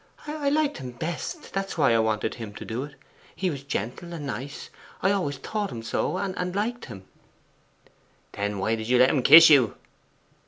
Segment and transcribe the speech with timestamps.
[0.25, 2.95] I liked him best that's why I wanted him to do it.
[3.35, 4.71] He was gentle and nice
[5.03, 7.05] I always thought him so and I liked him.'
[8.31, 9.75] 'Then why did you let him kiss you?